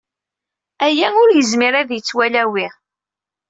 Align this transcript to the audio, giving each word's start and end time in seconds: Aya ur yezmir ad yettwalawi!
Aya 0.85 1.07
ur 1.21 1.29
yezmir 1.33 1.73
ad 1.81 1.89
yettwalawi! 1.93 2.67